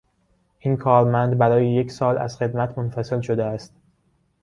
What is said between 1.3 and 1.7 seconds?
برای